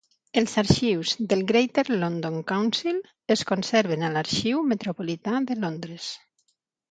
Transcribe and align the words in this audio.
Els 0.39 0.53
arxius 0.59 1.11
del 1.33 1.43
Greater 1.51 1.83
London 2.03 2.39
Council 2.51 2.97
es 3.37 3.45
conserven 3.51 4.07
a 4.07 4.11
l'Arxiu 4.15 4.65
Metropolità 4.73 5.35
de 5.51 5.59
Londres. 5.67 6.09